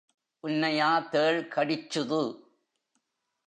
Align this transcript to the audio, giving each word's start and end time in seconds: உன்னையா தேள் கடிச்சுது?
உன்னையா 0.43 1.09
தேள் 1.09 1.47
கடிச்சுது? 1.55 2.21